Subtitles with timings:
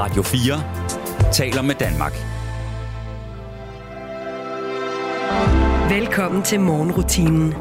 [0.00, 2.12] Radio 4 taler med Danmark.
[5.90, 7.52] Velkommen til morgenrutinen.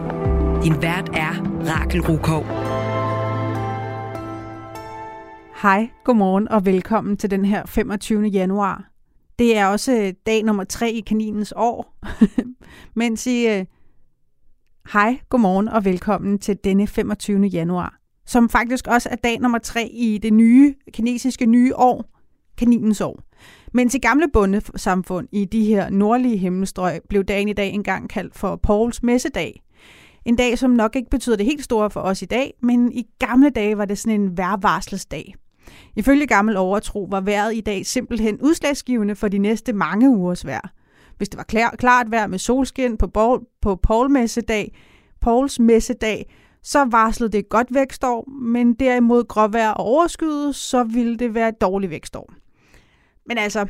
[0.64, 1.34] Din vært er
[1.70, 2.44] Rakel Rukov.
[5.62, 8.24] Hej, godmorgen og velkommen til den her 25.
[8.24, 8.92] januar.
[9.40, 11.98] Det er også dag nummer tre i kaninens år.
[13.00, 13.48] Mens I...
[13.48, 13.66] Øh,
[14.94, 17.42] hej, godmorgen og velkommen til denne 25.
[17.42, 17.98] januar.
[18.26, 22.17] Som faktisk også er dag nummer tre i det nye kinesiske nye år,
[22.58, 23.20] kaninens år.
[23.74, 28.36] Men til gamle bundesamfund i de her nordlige himmelstrøg blev dagen i dag engang kaldt
[28.36, 29.64] for Pauls messedag.
[30.26, 33.04] En dag, som nok ikke betyder det helt store for os i dag, men i
[33.20, 35.36] gamle dage var det sådan en værvarselsdag.
[35.96, 40.74] Ifølge gammel overtro var vejret i dag simpelthen udslagsgivende for de næste mange ugers vejr.
[41.18, 44.76] Hvis det var klar, klart vejr med solskin på, Paul, på Paul messedag,
[45.22, 51.34] Pauls messedag, så varslede det godt vækstår, men derimod gråvejr og overskyet, så ville det
[51.34, 52.34] være et dårligt vækstår.
[53.28, 53.66] Men altså,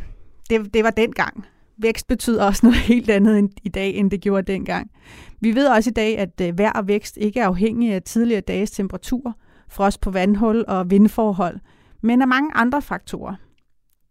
[0.49, 1.45] det, det var dengang.
[1.77, 4.91] Vækst betyder også noget helt andet end i dag, end det gjorde dengang.
[5.41, 8.41] Vi ved også i dag, at øh, vejr og vækst ikke er afhængige af tidligere
[8.41, 9.35] dages temperatur,
[9.69, 11.59] frost på vandhul og vindforhold,
[12.03, 13.35] men af mange andre faktorer.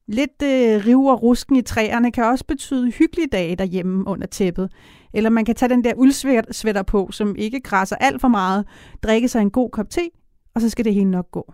[0.09, 4.73] Lidt øh, riv og rusken i træerne kan også betyde hyggelige dage derhjemme under tæppet.
[5.15, 8.67] Eller man kan tage den der uldsvætter på, som ikke græsser alt for meget,
[9.03, 10.01] drikke sig en god kop te,
[10.55, 11.53] og så skal det hele nok gå.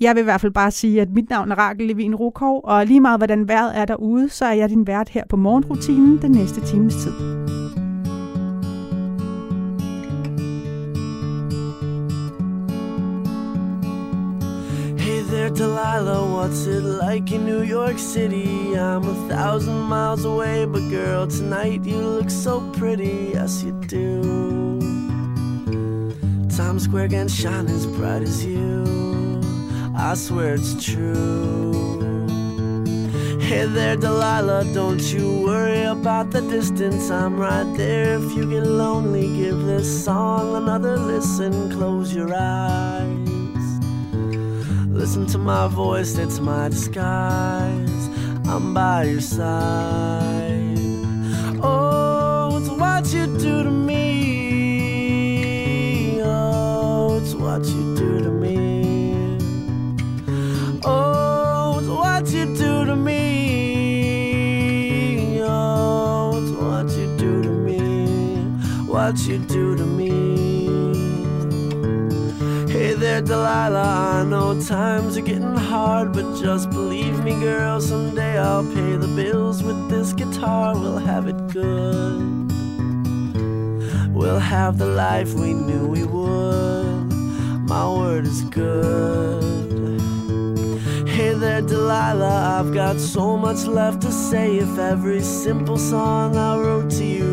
[0.00, 2.86] Jeg vil i hvert fald bare sige, at mit navn er Rakel Levin Rukov, og
[2.86, 6.30] lige meget hvordan vejret er derude, så er jeg din vært her på morgenrutinen den
[6.30, 7.12] næste times tid.
[14.98, 18.74] Hey there, Delilah, what's it like in New York City?
[18.74, 24.80] I'm a thousand miles away, but girl, tonight you look so pretty, yes you do.
[26.56, 29.15] Times Square can shine as bright as you.
[29.98, 31.72] I swear it's true.
[33.40, 37.10] Hey there, Delilah, don't you worry about the distance.
[37.10, 38.16] I'm right there.
[38.16, 41.70] If you get lonely, give this song another listen.
[41.72, 43.80] Close your eyes.
[44.88, 48.08] Listen to my voice, it's my disguise.
[48.46, 50.76] I'm by your side.
[51.62, 53.96] Oh, it's what you do to me.
[56.22, 57.85] Oh, it's what you
[69.06, 70.66] What you do to me.
[72.68, 74.18] Hey there, Delilah.
[74.18, 77.80] I know times are getting hard, but just believe me, girl.
[77.80, 80.74] Someday I'll pay the bills with this guitar.
[80.74, 82.50] We'll have it good.
[84.12, 87.12] We'll have the life we knew we would.
[87.68, 90.00] My word is good.
[91.08, 94.58] Hey there, Delilah, I've got so much left to say.
[94.58, 97.25] If every simple song I wrote to you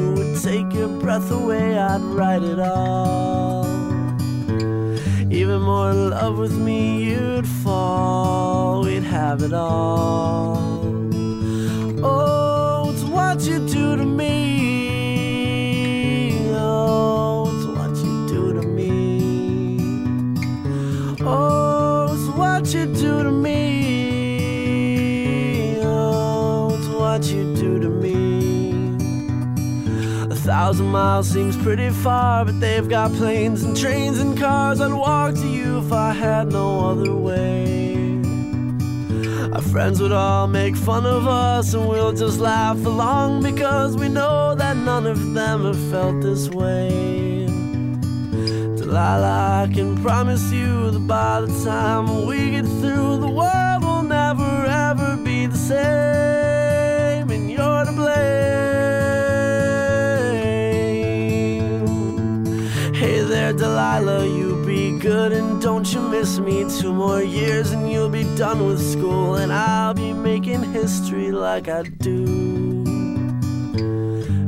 [0.44, 3.66] take your breath away, I'd write it all.
[5.32, 8.84] Even more in love with me, you'd fall.
[8.84, 10.82] We'd have it all.
[12.04, 14.30] Oh, it's what you do to me.
[16.54, 19.80] Oh, it's what you do to me.
[21.22, 23.63] Oh, it's what you do to me.
[30.54, 34.80] Thousand miles seems pretty far, but they've got planes and trains and cars.
[34.80, 38.22] I'd walk to you if I had no other way.
[39.52, 44.10] Our friends would all make fun of us, and we'll just laugh along because we
[44.10, 47.48] know that none of them have felt this way.
[48.78, 54.04] Delilah, I can promise you that by the time we get through, the world will
[54.04, 58.63] never ever be the same, and you're to blame.
[63.84, 66.64] Delilah, you be good and don't you miss me.
[66.80, 71.68] Two more years and you'll be done with school, and I'll be making history like
[71.68, 72.24] I do.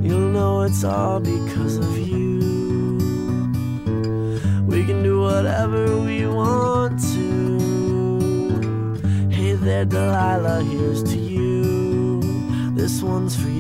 [0.06, 2.40] You'll know it's all because of you.
[4.66, 7.28] We can do whatever we want to.
[9.30, 12.22] Hey there, Delilah, here's to you.
[12.74, 13.55] This one's for you.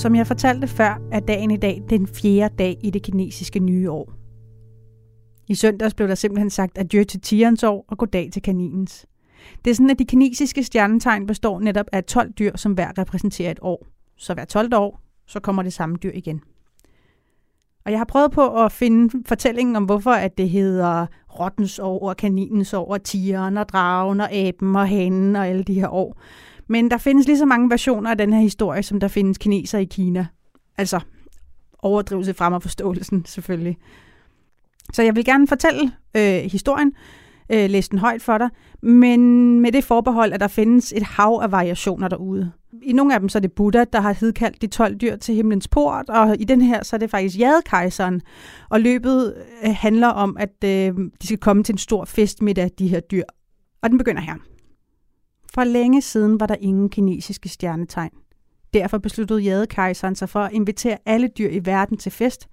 [0.00, 3.90] Som jeg fortalte før, er dagen i dag den fjerde dag i det kinesiske nye
[3.90, 4.12] år.
[5.48, 9.06] I søndags blev der simpelthen sagt adieu til tigerens år og goddag til kaninens.
[9.64, 13.50] Det er sådan, at de kinesiske stjernetegn består netop af 12 dyr, som hver repræsenterer
[13.50, 13.86] et år.
[14.16, 16.40] Så hver 12 år, så kommer det samme dyr igen.
[17.84, 21.06] Og jeg har prøvet på at finde fortællingen om, hvorfor at det hedder
[21.40, 25.62] rottens år, og kaninens år, og tigeren, og dragen, og aben, og hanen, og alle
[25.62, 26.20] de her år.
[26.70, 29.78] Men der findes lige så mange versioner af den her historie, som der findes kineser
[29.78, 30.26] i Kina.
[30.78, 31.00] Altså
[31.78, 33.78] overdrivelse frem af forståelsen, selvfølgelig.
[34.92, 36.92] Så jeg vil gerne fortælle øh, historien,
[37.52, 38.48] øh, læse den højt for dig,
[38.82, 39.20] men
[39.60, 42.52] med det forbehold, at der findes et hav af variationer derude.
[42.82, 45.34] I nogle af dem så er det Buddha, der har hedkaldt de 12 dyr til
[45.34, 48.20] himlens port, og i den her så er det faktisk jadekejseren.
[48.68, 49.34] Og løbet
[49.64, 52.40] øh, handler om, at øh, de skal komme til en stor fest
[52.78, 53.24] de her dyr.
[53.82, 54.34] Og den begynder her.
[55.54, 58.10] For længe siden var der ingen kinesiske stjernetegn.
[58.74, 62.48] Derfor besluttede jadekejseren sig for at invitere alle dyr i verden til fest,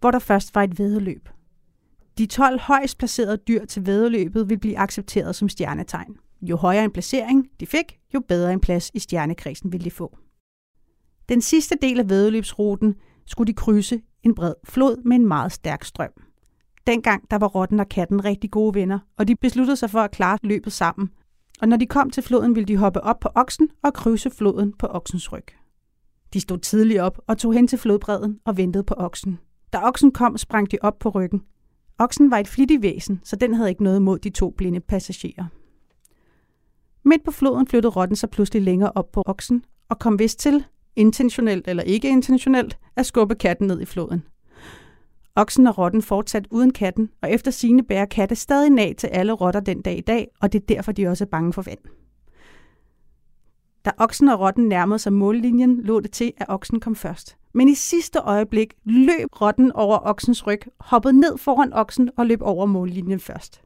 [0.00, 1.28] hvor der først var et vedløb.
[2.18, 6.16] De 12 højst placerede dyr til vedløbet vil blive accepteret som stjernetegn.
[6.42, 10.18] Jo højere en placering de fik, jo bedre en plads i stjernekredsen ville de få.
[11.28, 12.94] Den sidste del af vedløbsruten
[13.26, 16.10] skulle de krydse en bred flod med en meget stærk strøm.
[16.86, 20.10] Dengang der var rotten og katten rigtig gode venner, og de besluttede sig for at
[20.10, 21.10] klare løbet sammen.
[21.60, 24.72] Og når de kom til floden, ville de hoppe op på oksen og krydse floden
[24.78, 25.46] på oksens ryg.
[26.32, 29.38] De stod tidligt op og tog hen til flodbredden og ventede på oksen.
[29.72, 31.42] Da oksen kom, sprang de op på ryggen.
[31.98, 35.44] Oksen var et flittigt væsen, så den havde ikke noget mod de to blinde passagerer.
[37.04, 40.64] Midt på floden flyttede rotten sig pludselig længere op på oksen og kom vist til,
[40.96, 44.22] intentionelt eller ikke intentionelt, at skubbe katten ned i floden.
[45.36, 49.32] Oksen og rotten fortsat uden katten, og efter sine bærer katte stadig nag til alle
[49.32, 51.78] rotter den dag i dag, og det er derfor, de også er bange for vand.
[53.84, 57.36] Da oksen og rotten nærmede sig mållinjen, lå det til, at oksen kom først.
[57.54, 62.42] Men i sidste øjeblik løb rotten over oksens ryg, hoppede ned foran oksen og løb
[62.42, 63.62] over mållinjen først.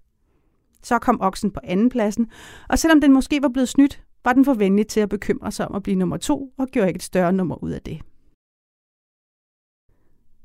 [0.83, 2.27] Så kom oksen på anden pladsen,
[2.69, 5.69] og selvom den måske var blevet snydt, var den for venlig til at bekymre sig
[5.69, 8.01] om at blive nummer to og gjorde ikke et større nummer ud af det.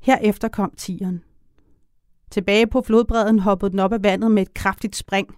[0.04, 1.22] Herefter kom tieren.
[2.30, 5.28] Tilbage på flodbredden hoppede den op af vandet med et kraftigt spring.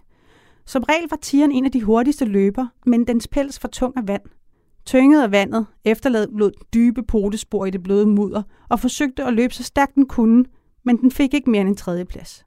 [0.65, 4.07] Som regel var tieren en af de hurtigste løber, men dens pels var tung af
[4.07, 4.21] vand.
[4.85, 9.63] Tynget af vandet efterlod dybe potespor i det bløde mudder og forsøgte at løbe så
[9.63, 10.45] stærkt den kunne,
[10.83, 12.45] men den fik ikke mere end en tredje plads.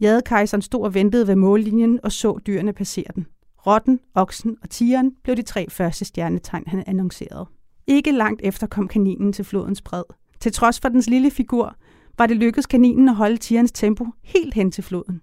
[0.00, 3.26] Jadekejseren stod og ventede ved mållinjen og så dyrene passere den.
[3.66, 7.46] Rotten, oksen og tigeren blev de tre første stjernetegn, han annoncerede.
[7.86, 10.04] Ikke langt efter kom kaninen til flodens bred.
[10.44, 11.76] Til trods for dens lille figur,
[12.18, 15.20] var det lykkedes kaninen at holde tigerens tempo helt hen til floden.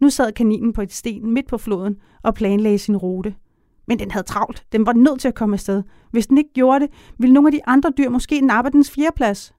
[0.00, 3.34] Nu sad kaninen på et sten midt på floden og planlagde sin rute.
[3.86, 4.66] Men den havde travlt.
[4.72, 5.82] Den var nødt til at komme afsted.
[6.10, 9.54] Hvis den ikke gjorde det, ville nogle af de andre dyr måske nappe dens fjerdeplads.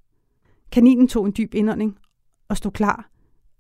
[0.71, 1.97] Kaninen tog en dyb indånding
[2.49, 3.09] og stod klar.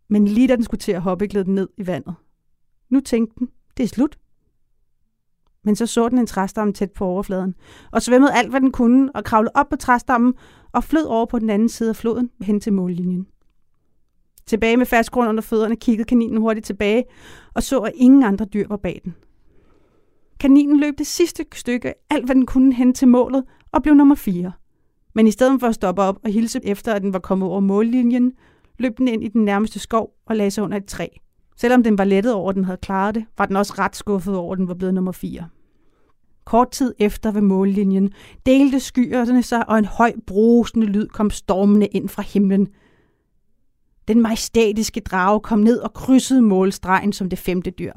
[0.07, 2.15] Men lige da den skulle til at hoppe, gled den ned i vandet.
[2.89, 4.17] Nu tænkte den, det er slut.
[5.67, 7.55] Men så så den en træstamme tæt på overfladen,
[7.91, 10.33] og svømmede alt, hvad den kunne, og kravlede op på træstammen
[10.71, 13.27] og flød over på den anden side af floden hen til mållinjen.
[14.45, 17.03] Tilbage med fast grund under fødderne kiggede kaninen hurtigt tilbage
[17.53, 19.15] og så, at ingen andre dyr var bag den.
[20.39, 24.15] Kaninen løb det sidste stykke, alt hvad den kunne hen til målet, og blev nummer
[24.15, 24.51] 4.
[25.15, 27.59] Men i stedet for at stoppe op og hilse efter, at den var kommet over
[27.59, 28.31] mållinjen,
[28.79, 31.07] løb den ind i den nærmeste skov og lagde sig under et træ.
[31.57, 34.35] Selvom den var lettet over, at den havde klaret det, var den også ret skuffet
[34.35, 35.47] over, at den var blevet nummer 4.
[36.47, 38.13] Kort tid efter ved mållinjen
[38.45, 42.67] delte skyerne sig, og en høj brusende lyd kom stormende ind fra himlen.
[44.07, 47.93] Den majestætiske drage kom ned og krydsede målstregen som det femte dyr.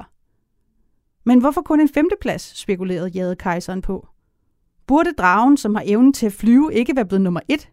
[1.23, 4.07] Men hvorfor kun en femteplads, spekulerede jadekejseren på.
[4.87, 7.69] Burde dragen, som har evnen til at flyve, ikke være blevet nummer et?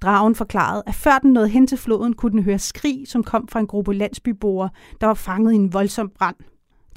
[0.00, 3.48] Dragen forklarede, at før den nåede hen til floden, kunne den høre skrig, som kom
[3.48, 6.36] fra en gruppe landsbyboere, der var fanget i en voldsom brand.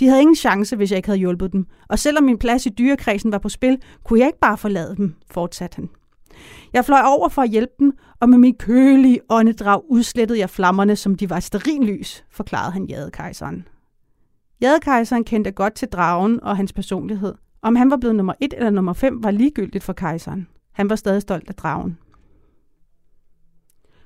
[0.02, 2.70] De havde ingen chance, hvis jeg ikke havde hjulpet dem, og selvom min plads i
[2.70, 5.90] dyrekredsen var på spil, kunne jeg ikke bare forlade dem, fortsatte han.
[6.74, 10.96] Jeg fløj over for at hjælpe dem, og med min kølige åndedrag udslettede jeg flammerne,
[10.96, 13.68] som de var sterinlys, forklarede han jadekejseren.
[14.62, 17.34] Jadekejseren kendte godt til dragen og hans personlighed.
[17.62, 20.48] Om han var blevet nummer et eller nummer fem var ligegyldigt for kejseren.
[20.72, 21.98] Han var stadig stolt af dragen.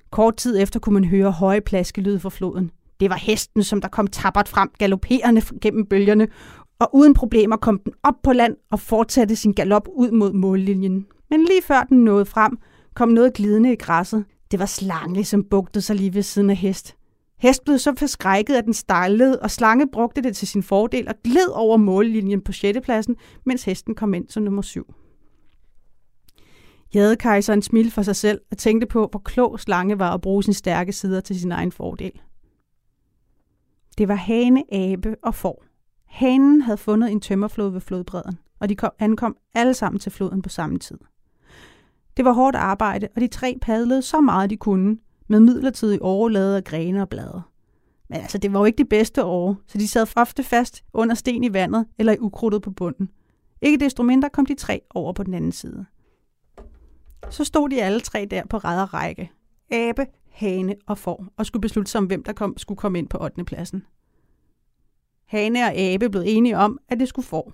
[0.09, 2.71] Kort tid efter kunne man høre høje plaskelyd fra floden.
[2.99, 6.27] Det var hesten, som der kom tabert frem, galopperende gennem bølgerne,
[6.79, 11.05] og uden problemer kom den op på land og fortsatte sin galop ud mod mållinjen.
[11.29, 12.57] Men lige før den nåede frem,
[12.93, 14.25] kom noget glidende i græsset.
[14.51, 16.95] Det var slange, som bugtede sig lige ved siden af hest.
[17.39, 21.15] Hest blev så forskrækket, at den stejlede, og Slange brugte det til sin fordel og
[21.23, 22.79] gled over mållinjen på 6.
[22.83, 24.93] pladsen, mens hesten kom ind som nummer 7.
[26.93, 30.53] Jadekejseren smilte for sig selv og tænkte på, hvor klog slange var at bruge sin
[30.53, 32.11] stærke sider til sin egen fordel.
[33.97, 35.63] Det var hane, abe og får.
[36.05, 40.41] Hanen havde fundet en tømmerflod ved flodbredden, og de kom, ankom alle sammen til floden
[40.41, 40.97] på samme tid.
[42.17, 44.97] Det var hårdt arbejde, og de tre padlede så meget de kunne,
[45.27, 47.41] med midlertidig overlade af grene og blade.
[48.09, 51.15] Men altså, det var jo ikke det bedste år, så de sad ofte fast under
[51.15, 53.09] sten i vandet eller i ukrudtet på bunden.
[53.61, 55.85] Ikke desto mindre kom de tre over på den anden side.
[57.29, 59.31] Så stod de alle tre der på ræd og række.
[59.71, 63.07] Abe, hane og får, og skulle beslutte sig om, hvem der kom, skulle komme ind
[63.07, 63.43] på 8.
[63.43, 63.83] pladsen.
[65.25, 67.53] Hane og Abe blev enige om, at det skulle få.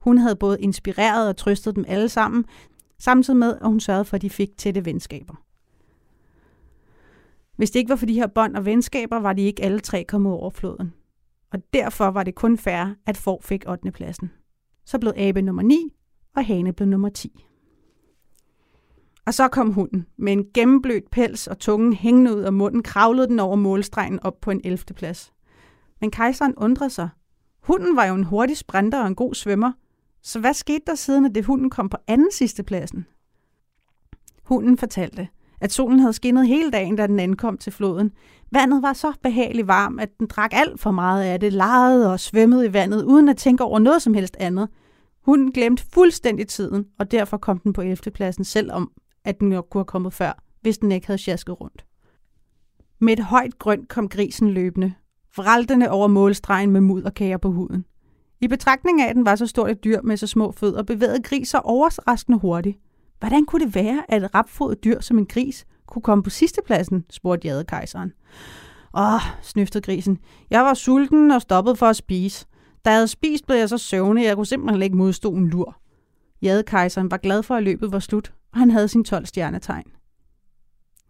[0.00, 2.44] Hun havde både inspireret og trøstet dem alle sammen,
[2.98, 5.34] samtidig med, at hun sørgede for, at de fik tætte venskaber.
[7.56, 10.04] Hvis det ikke var for de her bånd og venskaber, var de ikke alle tre
[10.04, 10.92] kommet over floden.
[11.52, 13.90] Og derfor var det kun fair, at Får fik 8.
[13.92, 14.30] pladsen.
[14.84, 15.92] Så blev Abe nummer 9,
[16.36, 17.44] og Hane blev nummer 10.
[19.26, 20.06] Og så kom hunden.
[20.16, 24.40] Med en gennemblødt pels og tungen hængende ud af munden, kravlede den over målstregen op
[24.40, 24.78] på en 11.
[24.78, 25.32] plads.
[26.00, 27.08] Men kejseren undrede sig.
[27.62, 29.72] Hunden var jo en hurtig sprinter og en god svømmer.
[30.22, 33.06] Så hvad skete der siden, at det hunden kom på anden sidste pladsen?
[34.44, 35.28] Hunden fortalte,
[35.60, 38.12] at solen havde skinnet hele dagen, da den ankom til floden.
[38.52, 42.20] Vandet var så behageligt varmt, at den drak alt for meget af det, legede og
[42.20, 44.68] svømmede i vandet, uden at tænke over noget som helst andet.
[45.24, 47.96] Hunden glemte fuldstændig tiden, og derfor kom den på 11.
[47.96, 48.90] pladsen, selvom
[49.24, 51.84] at den nok kunne have kommet før, hvis den ikke havde sjasket rundt.
[52.98, 54.94] Med et højt grønt kom grisen løbende,
[55.36, 57.84] vraltende over målstregen med mud og kager på huden.
[58.40, 61.22] I betragtning af, at den var så stort et dyr med så små fødder, bevægede
[61.22, 62.78] griser overraskende hurtigt.
[63.18, 67.04] Hvordan kunne det være, at et rapfodet dyr som en gris kunne komme på sidstepladsen,
[67.10, 68.12] spurgte jadekejseren.
[68.96, 70.18] Åh, snøftede grisen.
[70.50, 72.46] Jeg var sulten og stoppede for at spise.
[72.84, 75.76] Da jeg havde spist, blev jeg så søvnig, jeg kunne simpelthen ikke modstå en lur.
[76.42, 79.84] Jadekejseren var glad for, at løbet var slut, og han havde sin 12 stjernetegn.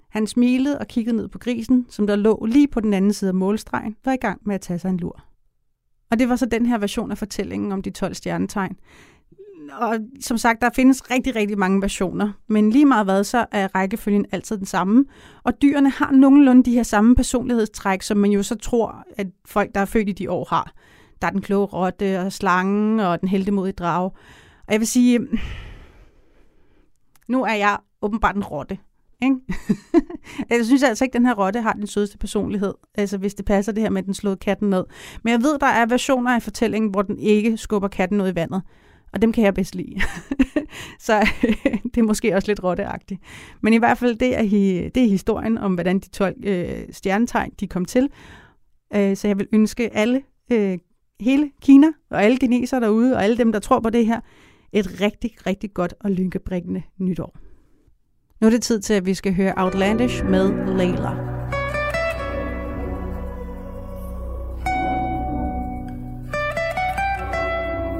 [0.09, 3.29] Han smilede og kiggede ned på grisen, som der lå lige på den anden side
[3.29, 5.25] af målstregen, var i gang med at tage sig en lur.
[6.11, 8.77] Og det var så den her version af fortællingen om de 12 stjernetegn.
[9.73, 13.75] Og som sagt, der findes rigtig, rigtig mange versioner, men lige meget hvad, så er
[13.75, 15.05] rækkefølgen altid den samme.
[15.43, 19.75] Og dyrene har nogenlunde de her samme personlighedstræk, som man jo så tror, at folk,
[19.75, 20.73] der er født i de år, har.
[21.23, 24.11] Der er den kloge rotte og slangen og den heldemodige drage.
[24.67, 25.21] Og jeg vil sige,
[27.29, 28.79] nu er jeg åbenbart en rotte.
[29.23, 29.37] Ikke?
[30.51, 33.45] jeg synes altså ikke, at den her rotte har den sødeste personlighed, altså hvis det
[33.45, 34.85] passer det her med, at den slåede katten ned.
[35.23, 38.35] Men jeg ved, der er versioner af fortællingen, hvor den ikke skubber katten ud i
[38.35, 38.63] vandet.
[39.13, 40.01] Og dem kan jeg bedst lide.
[41.07, 41.29] så
[41.95, 43.21] det er måske også lidt rotteagtigt.
[43.61, 44.43] Men i hvert fald, det er,
[44.91, 48.11] det er historien om, hvordan de 12 øh, stjernetegn de kom til.
[48.95, 50.79] Øh, så jeg vil ønske alle, øh,
[51.21, 54.21] hele Kina og alle kinesere derude, og alle dem, der tror på det her,
[54.75, 57.37] et rigtig, rigtig godt og lynkebringende nytår.
[58.41, 61.35] Nu er det tid til, at vi skal høre Outlandish med Layla.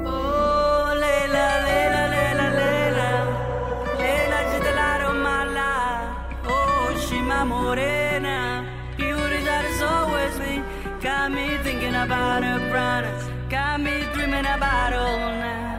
[0.07, 1.05] Oh, oh,
[11.01, 15.74] got me thinking about her brown, got me dreaming about all night.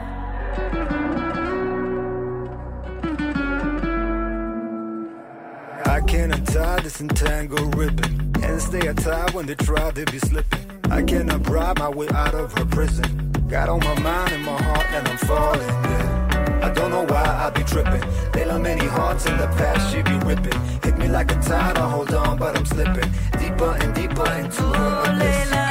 [6.57, 10.65] Tie this entangled ribbon and stay tied when they try to be slipping.
[10.89, 13.31] I cannot bribe my way out of her prison.
[13.47, 15.67] Got on my mind and my heart, and I'm falling.
[15.67, 16.59] Yeah.
[16.63, 18.03] I don't know why I be tripping.
[18.33, 20.59] There are many hearts in the past she be ripping.
[20.83, 24.63] Hit me like a tide, I hold on, but I'm slipping deeper and deeper into
[24.63, 25.66] her abyss.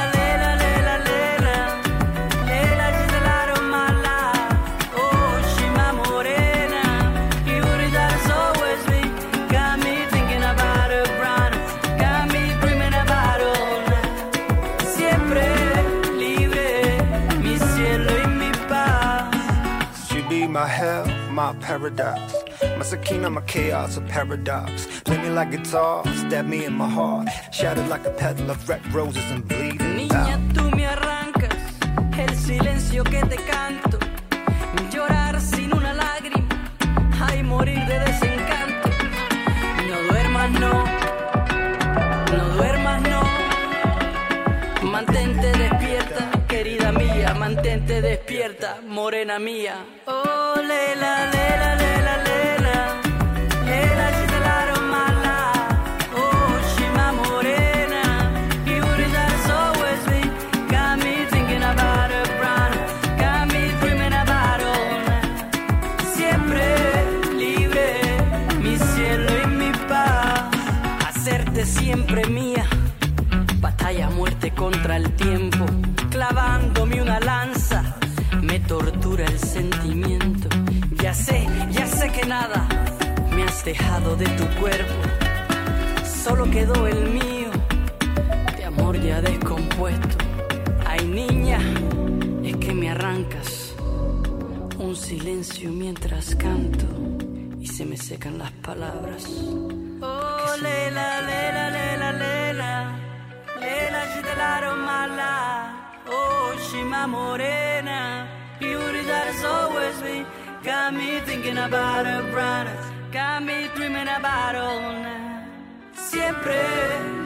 [21.67, 22.33] Paradox.
[22.77, 24.87] My sakina, my chaos, a paradox.
[25.01, 27.27] Play me like guitar, stab me in my heart.
[27.51, 29.97] Shattered like a petal of red roses and bleeding.
[29.97, 31.57] Niña, tú me arrancas
[32.17, 33.96] el silencio que te canto.
[47.87, 49.85] Te despierta, morena mía.
[50.07, 53.01] Oh, lela, lela, lela, lela.
[53.65, 55.53] Lela, chitelaron mala.
[56.13, 58.03] Oh, shima morena.
[58.65, 58.81] You
[59.15, 60.21] that's always me.
[60.69, 62.73] Got me thinking about a brown.
[63.17, 66.11] Got me dreaming about all.
[66.13, 66.65] Siempre
[67.37, 68.01] libre,
[68.61, 70.43] mi cielo y mi paz.
[71.07, 72.67] Hacerte siempre mía.
[73.61, 75.65] Batalla muerte contra el tiempo
[76.17, 77.95] clavándome una lanza.
[78.41, 80.49] Me tortura el sentimiento.
[81.03, 82.67] Ya sé, ya sé que nada
[83.35, 84.95] me has dejado de tu cuerpo.
[86.23, 87.51] Solo quedó el mío,
[88.57, 90.17] de amor ya descompuesto.
[90.87, 91.59] Ay niña,
[92.43, 93.75] es que me arrancas
[94.79, 96.87] un silencio mientras canto
[97.59, 99.23] y se me secan las palabras.
[100.01, 102.81] Oh, lela, lela, lela, lela,
[103.59, 105.76] lela, lela,
[106.09, 108.27] Oh, she my morena,
[108.59, 110.25] beauty that has always been.
[110.63, 115.47] Got me thinking about her brightness, got me dreaming about all night.
[115.93, 116.59] Siempre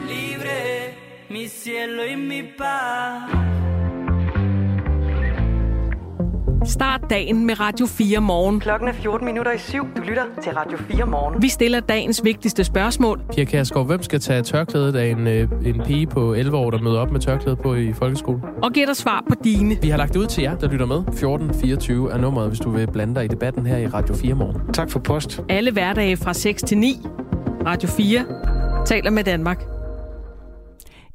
[0.06, 0.94] libre,
[1.28, 3.51] mi cielo y mi paz.
[6.64, 8.60] Start dagen med Radio 4 morgen.
[8.60, 9.86] Klokken er 14 minutter i syv.
[9.96, 11.42] Du lytter til Radio 4 morgen.
[11.42, 13.20] Vi stiller dagens vigtigste spørgsmål.
[13.34, 16.78] Pia Kærsgaard, hvem skal tage tørklædet af en, øh, en pige på 11 år, der
[16.78, 18.40] møder op med tørklæde på i folkeskole?
[18.62, 19.78] Og giver dig svar på dine.
[19.82, 20.96] Vi har lagt det ud til jer, der lytter med.
[20.96, 24.72] 1424 er nummeret, hvis du vil blande dig i debatten her i Radio 4 morgen.
[24.72, 25.40] Tak for post.
[25.48, 26.96] Alle hverdage fra 6 til 9.
[27.66, 28.24] Radio 4
[28.86, 29.64] taler med Danmark.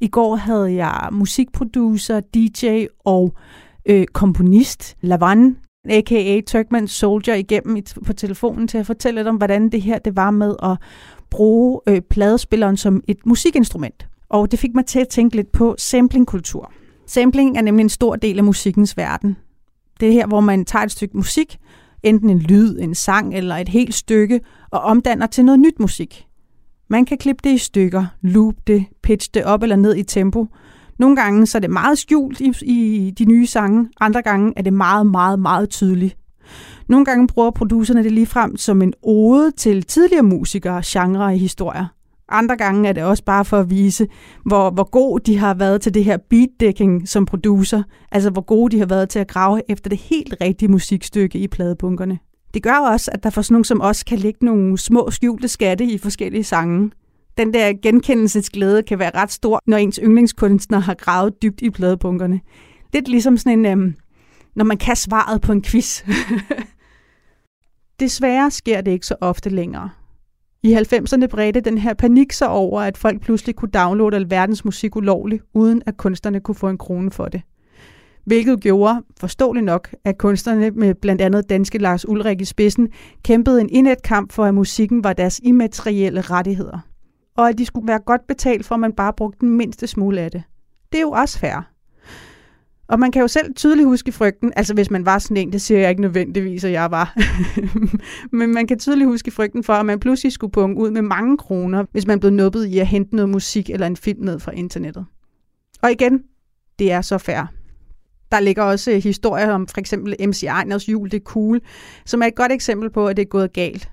[0.00, 3.34] I går havde jeg musikproducer, DJ og
[3.86, 5.56] øh, komponist Lavan,
[5.88, 6.40] a.k.a.
[6.46, 10.16] Turkman Soldier, igennem i, på telefonen til at fortælle lidt om, hvordan det her det
[10.16, 10.76] var med at
[11.30, 14.08] bruge øh, pladespilleren som et musikinstrument.
[14.28, 16.72] Og det fik mig til at tænke lidt på samplingkultur.
[17.06, 19.36] Sampling er nemlig en stor del af musikkens verden.
[20.00, 21.58] Det er her, hvor man tager et stykke musik,
[22.02, 26.26] enten en lyd, en sang eller et helt stykke, og omdanner til noget nyt musik.
[26.88, 30.46] Man kan klippe det i stykker, loop det, pitch det op eller ned i tempo,
[30.98, 34.62] nogle gange så er det meget skjult i, i de nye sange, andre gange er
[34.62, 36.16] det meget, meget, meget tydeligt.
[36.88, 41.30] Nogle gange bruger producerne det lige frem som en ode til tidligere musikere, genre og
[41.30, 41.86] historier.
[42.28, 44.06] Andre gange er det også bare for at vise,
[44.44, 47.82] hvor, hvor god de har været til det her beatdækking som producer.
[48.12, 51.48] Altså hvor gode de har været til at grave efter det helt rigtige musikstykke i
[51.48, 52.18] pladebunkerne.
[52.54, 55.48] Det gør også, at der for sådan nogen som os kan ligge nogle små skjulte
[55.48, 56.90] skatte i forskellige sange
[57.38, 62.40] den der genkendelsesglæde kan være ret stor, når ens yndlingskunstner har gravet dybt i pladebunkerne.
[62.92, 63.94] Det er ligesom sådan en, øhm,
[64.56, 66.04] når man kan svaret på en quiz.
[68.00, 69.90] Desværre sker det ikke så ofte længere.
[70.62, 74.96] I 90'erne bredte den her panik sig over, at folk pludselig kunne downloade alverdens musik
[74.96, 77.42] ulovligt, uden at kunstnerne kunne få en krone for det.
[78.24, 82.88] Hvilket gjorde, forståeligt nok, at kunstnerne med blandt andet danske Lars Ulrik i spidsen
[83.22, 86.87] kæmpede en indet kamp for, at musikken var deres immaterielle rettigheder
[87.38, 90.20] og at de skulle være godt betalt for, at man bare brugte den mindste smule
[90.20, 90.42] af det.
[90.92, 91.70] Det er jo også fair.
[92.88, 95.62] Og man kan jo selv tydeligt huske frygten, altså hvis man var sådan en, det
[95.62, 97.16] siger jeg ikke nødvendigvis, at jeg var,
[98.36, 101.38] men man kan tydeligt huske frygten for, at man pludselig skulle punge ud med mange
[101.38, 104.52] kroner, hvis man blev nubbet i at hente noget musik eller en film ned fra
[104.52, 105.06] internettet.
[105.82, 106.22] Og igen,
[106.78, 107.52] det er så fair.
[108.32, 111.60] Der ligger også historier om for eksempel MC Ejners jul, det er cool,
[112.06, 113.90] som er et godt eksempel på, at det er gået galt.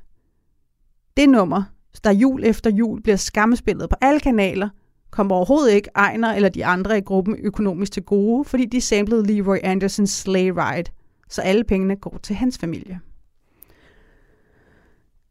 [1.17, 1.63] Det nummer,
[2.03, 4.69] der jul efter jul bliver skamspillet på alle kanaler,
[5.11, 9.33] kommer overhovedet ikke Ejner eller de andre i gruppen økonomisk til gode, fordi de samlede
[9.33, 10.91] Leroy Andersons Sleigh Ride,
[11.29, 12.99] så alle pengene går til hans familie.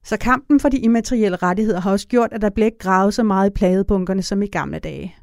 [0.05, 3.22] Så kampen for de immaterielle rettigheder har også gjort, at der bliver ikke gravet så
[3.22, 5.16] meget i pladebunkerne som i gamle dage.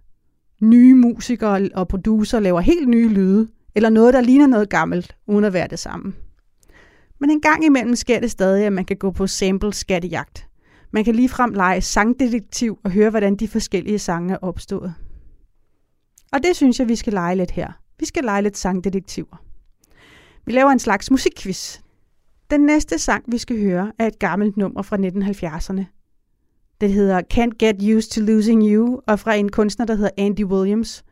[0.62, 5.46] Nye musikere og producer laver helt nye lyde, eller noget, der ligner noget gammelt, uden
[5.46, 6.14] at være det samme.
[7.20, 10.48] Men en gang imellem sker det stadig, at man kan gå på sample skattejagt.
[10.92, 14.94] Man kan ligefrem lege sangdetektiv og høre, hvordan de forskellige sange er opstået.
[16.32, 17.72] Og det synes jeg, vi skal lege lidt her.
[18.00, 19.44] Vi skal lege lidt sangdetektiver.
[20.46, 21.80] Vi laver en slags musikquiz.
[22.50, 25.84] Den næste sang, vi skal høre, er et gammelt nummer fra 1970'erne.
[26.82, 30.44] Det hedder Can't Get Used to Losing You, og fra en kunstner, der hedder Andy
[30.44, 31.04] Williams.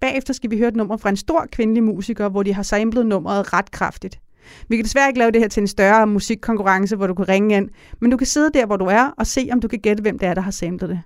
[0.00, 3.06] Bagefter skal vi høre et nummer fra en stor kvindelig musiker, hvor de har samlet
[3.06, 4.20] nummeret ret kraftigt.
[4.68, 7.56] Vi kan desværre ikke lave det her til en større musikkonkurrence, hvor du kan ringe
[7.56, 7.68] ind,
[8.00, 10.18] men du kan sidde der, hvor du er, og se, om du kan gætte, hvem
[10.18, 11.00] det er, der har samlet det.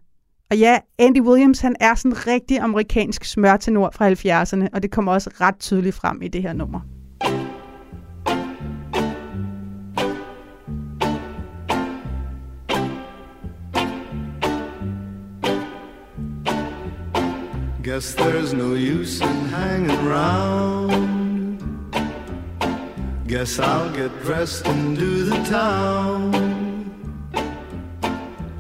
[0.51, 4.91] Og ja, Andy Williams, han er sådan en rigtig amerikansk smørtenor fra 70'erne, og det
[4.91, 6.81] kommer også ret tydeligt frem i det her nummer.
[17.83, 21.08] Guess there's no use in hanging around
[23.29, 26.33] Guess I'll get dressed and do the town.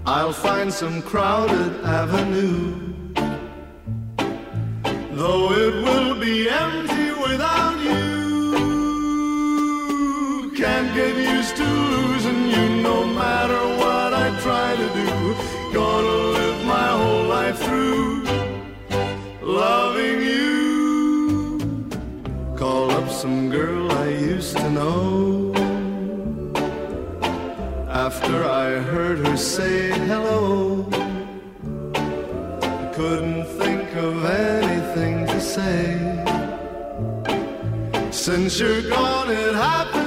[0.04, 2.74] I'll find some crowded avenue.
[5.12, 8.12] Though it will be empty without you.
[10.54, 15.34] Can't get used to losing you no matter what I try to do.
[15.72, 18.22] Gonna live my whole life through
[19.40, 21.58] loving you.
[22.54, 23.87] Call up some girl
[24.48, 25.52] used to know.
[28.06, 30.88] after I heard her say hello.
[32.62, 35.82] I couldn't think of anything to say.
[38.10, 39.97] Since you're gone, it happens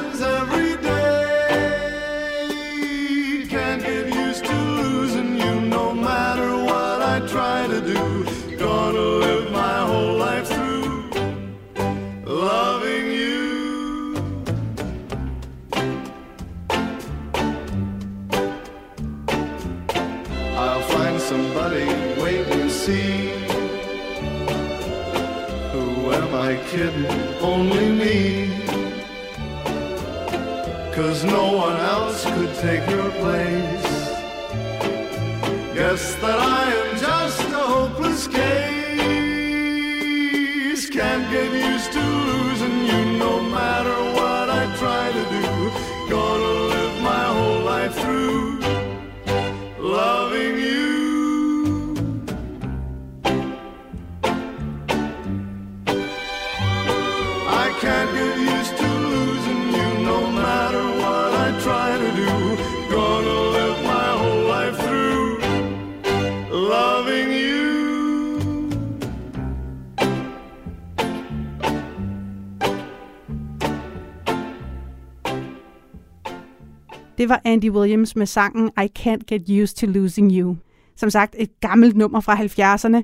[77.32, 80.56] var Andy Williams med sangen I Can't Get Used to Losing You.
[80.96, 83.04] Som sagt et gammelt nummer fra 70'erne.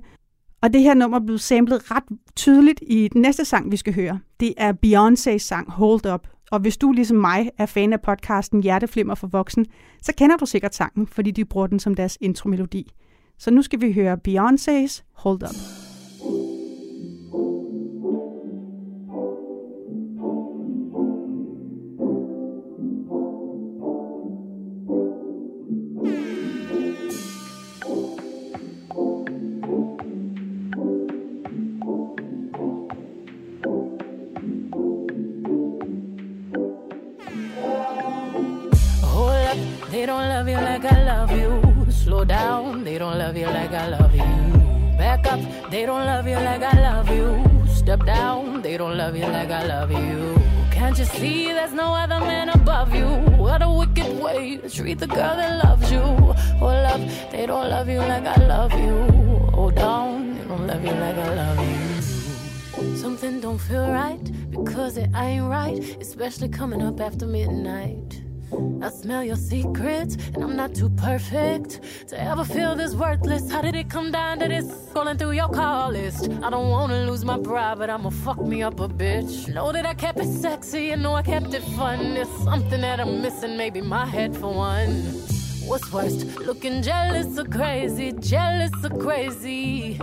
[0.62, 2.04] Og det her nummer blev samlet ret
[2.36, 4.20] tydeligt i den næste sang, vi skal høre.
[4.40, 6.28] Det er Beyoncé's sang Hold Up.
[6.52, 9.66] Og hvis du ligesom mig er fan af podcasten Hjerteflimmer for Voksen,
[10.02, 12.92] så kender du sikkert sangen, fordi de bruger den som deres intromelodi.
[13.38, 15.87] Så nu skal vi høre Beyoncé's Hold Up.
[45.78, 47.28] They don't love you like I love you.
[47.68, 50.36] Step down, they don't love you like I love you.
[50.72, 53.06] Can't you see there's no other man above you?
[53.46, 56.02] What a wicked way to treat the girl that loves you.
[56.62, 58.96] Hold love, they don't love you like I love you.
[59.54, 62.96] Oh, Hold down, they don't love you like I love you.
[62.98, 68.27] Something don't feel right because it ain't right, especially coming up after midnight.
[68.82, 73.52] I smell your secrets, and I'm not too perfect to ever feel this worthless.
[73.52, 74.66] How did it come down to this?
[74.66, 76.30] Scrolling through your call list.
[76.44, 79.54] I don't wanna lose my pride, but I'ma fuck me up a bitch.
[79.54, 82.14] Know that I kept it sexy, and know I kept it fun.
[82.14, 85.04] There's something that I'm missing, maybe my head for one.
[85.66, 86.26] What's worst?
[86.40, 90.00] Looking jealous or crazy, jealous or crazy.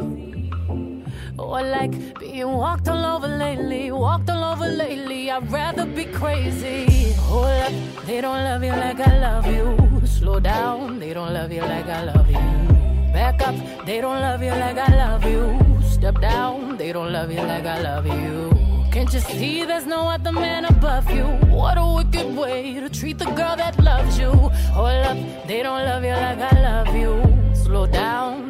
[1.38, 5.30] Or like being walked all over lately, walked all over lately.
[5.30, 7.12] I'd rather be crazy.
[7.28, 7.72] Hold up,
[8.06, 10.06] they don't love you like I love you.
[10.06, 13.12] Slow down, they don't love you like I love you.
[13.12, 15.58] Back up, they don't love you like I love you.
[15.82, 18.50] Step down, they don't love you like I love you.
[18.92, 21.24] Can't you see there's no other man above you?
[21.50, 24.30] What a wicked way to treat the girl that loves you.
[24.30, 25.16] Hold up,
[25.48, 26.73] they don't love you like I love you.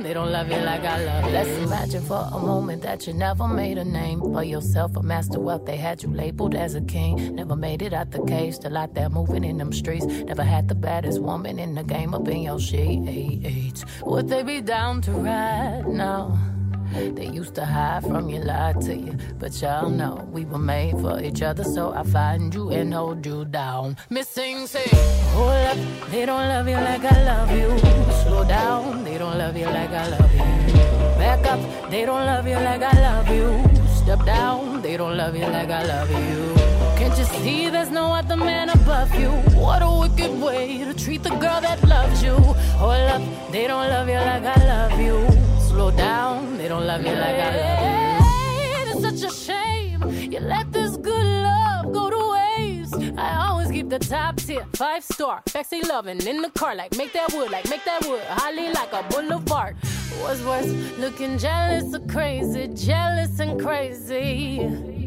[0.05, 1.31] They don't love you like I love you.
[1.31, 5.41] Let's imagine for a moment that you never made a name for yourself, a master
[5.41, 5.65] wealth.
[5.65, 7.35] They had you labeled as a king.
[7.37, 10.05] Never made it out the cage, still out there moving in them streets.
[10.05, 13.87] Never had the baddest woman in the game up in your sheets.
[14.03, 16.54] Would they be down to ride now?
[16.95, 19.17] They used to hide from you, lie to you.
[19.41, 23.27] But y'all know we were made for each other, so I find you and hold
[23.27, 23.97] you down.
[24.11, 24.89] Missing, say,
[25.35, 25.77] hold up,
[26.11, 27.79] they don't love you like I love you.
[28.23, 30.75] Slow down, they don't love you like I love you.
[31.19, 33.49] Back up, they don't love you like I love you.
[33.97, 36.55] Step down, they don't love you like I love you.
[36.97, 39.31] Can't you see there's no other man above you?
[39.59, 42.37] What a wicked way to treat the girl that loves you.
[42.79, 45.54] Hold up, they don't love you like I love you.
[45.75, 48.93] Slow down, they don't love you like I love you.
[48.93, 52.95] It's such a shame you let this good love go to waste.
[53.19, 57.13] I always keep the top tier, five star, sexy loving in the car, like make
[57.15, 59.75] that wood, like make that wood, holly like a boulevard.
[60.21, 65.04] What's worse, looking jealous or crazy, jealous and crazy.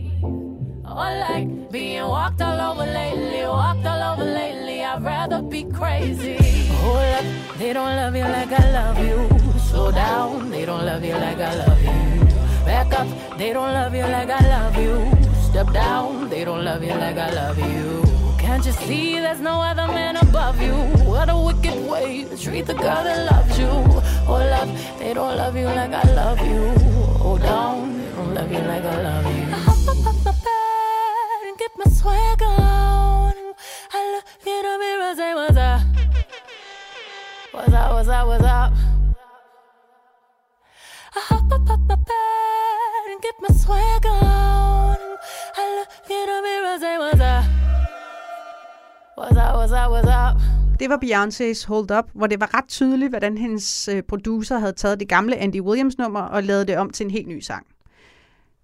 [0.98, 4.84] Or like being walked all over lately, walked all over lately.
[4.84, 6.38] I'd rather be crazy.
[6.82, 7.26] Hold up,
[7.60, 9.30] they don't love you like I love you.
[9.60, 12.26] Slow down, they don't love you like I love you.
[12.66, 14.96] Back up, they don't love you like I love you.
[15.44, 18.04] Step down, they don't love you like I love you.
[18.40, 20.74] Can't you see there's no other man above you?
[21.06, 23.70] What a wicked way to treat the girl that loves you.
[24.28, 26.74] Oh, love, they don't love you like I love you.
[27.22, 29.67] Oh, down, they don't love you like I love you.
[31.78, 33.34] My swag on.
[33.94, 35.82] I look in the mirror, say, what's up?
[37.52, 38.72] What's up, what's up, what's up?
[41.16, 44.98] I hop up up my bed and get my swag on.
[45.58, 47.46] I look in the mirror, say, what's up?
[49.18, 50.42] What's up, what's up, what's up?
[50.80, 54.74] Det var Beyoncé's Hold Up, hvor det var ret tydeligt, hvordan hendes øh, producer havde
[54.74, 57.68] taget det gamle Andy Williams nummer og lavet det om til en helt ny sang.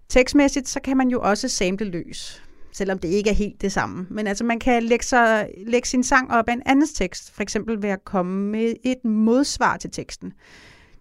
[0.08, 2.42] Tekstmæssigt, så kan man jo også sample løs,
[2.74, 4.06] selvom det ikke er helt det samme.
[4.10, 7.42] Men altså, man kan lægge, sig, lægge sin sang op af en andens tekst, for
[7.42, 10.32] eksempel ved at komme med et modsvar til teksten.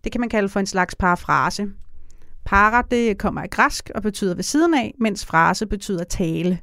[0.04, 1.68] Det kan man kalde for en slags parafrase.
[2.46, 6.60] Para, det kommer af græsk og betyder ved siden af, mens frase betyder tale.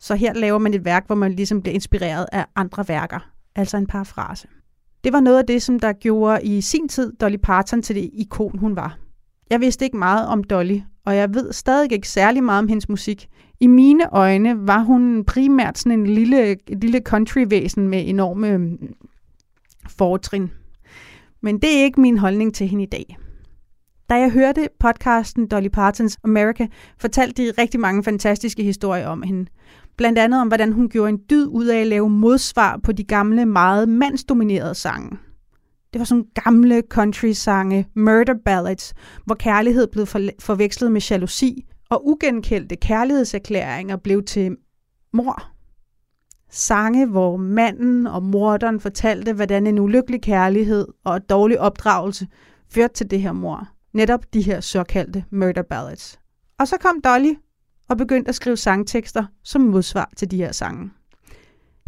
[0.00, 3.76] Så her laver man et værk, hvor man ligesom bliver inspireret af andre værker, altså
[3.76, 4.48] en parafrase.
[5.04, 8.10] Det var noget af det, som der gjorde i sin tid Dolly Parton til det
[8.12, 8.98] ikon, hun var.
[9.50, 12.88] Jeg vidste ikke meget om Dolly, og jeg ved stadig ikke særlig meget om hendes
[12.88, 13.28] musik.
[13.60, 18.94] I mine øjne var hun primært sådan en lille, et lille countryvæsen med enorme mm,
[19.88, 20.50] fortrin.
[21.40, 23.16] Men det er ikke min holdning til hende i dag.
[24.10, 26.66] Da jeg hørte podcasten Dolly Partons America,
[26.98, 29.46] fortalte de rigtig mange fantastiske historier om hende.
[29.96, 33.04] Blandt andet om, hvordan hun gjorde en dyd ud af at lave modsvar på de
[33.04, 35.18] gamle, meget mandsdominerede sange.
[35.92, 40.06] Det var sådan gamle country-sange, murder ballads, hvor kærlighed blev
[40.40, 44.56] forvekslet med jalousi, og ugenkendte kærlighedserklæringer blev til
[45.12, 45.42] mor.
[46.50, 52.26] Sange, hvor manden og morderen fortalte, hvordan en ulykkelig kærlighed og et dårlig opdragelse
[52.68, 53.68] førte til det her mor.
[53.92, 56.18] Netop de her såkaldte murder ballads.
[56.58, 57.34] Og så kom Dolly
[57.88, 60.90] og begyndte at skrive sangtekster som modsvar til de her sange.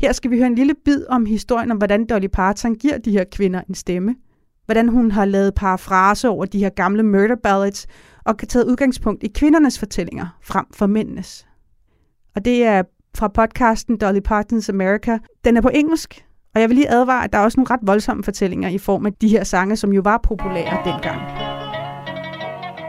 [0.02, 3.10] Her skal vi høre en lille bid om historien om, hvordan Dolly Parton giver de
[3.10, 4.14] her kvinder en stemme.
[4.66, 7.86] Hvordan hun har lavet parafrase over de her gamle murder ballads
[8.24, 11.46] og kan tage udgangspunkt i kvindernes fortællinger frem for mændenes.
[12.36, 12.82] Og det er
[13.16, 15.18] fra podcasten Dolly Partons America.
[15.44, 17.80] Den er på engelsk, og jeg vil lige advare, at der er også nogle ret
[17.82, 21.20] voldsomme fortællinger i form af de her sange, som jo var populære dengang.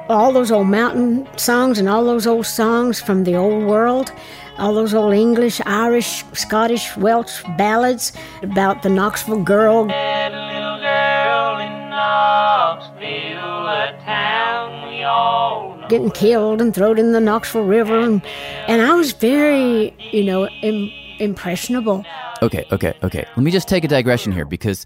[0.09, 4.11] all those old mountain songs and all those old songs from the old world,
[4.57, 9.85] all those old English, Irish, Scottish, Welsh ballads about the Knoxville girl.
[9.87, 15.87] That little girl in Knoxville, a town we all know.
[15.87, 18.21] Getting killed and thrown in the Knoxville River, and,
[18.67, 22.05] and I was very, you know, Im- impressionable.
[22.41, 23.25] Okay, okay, okay.
[23.35, 24.85] Let me just take a digression here because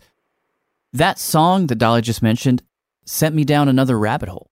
[0.93, 2.63] that song that Dolly just mentioned
[3.05, 4.49] sent me down another rabbit hole.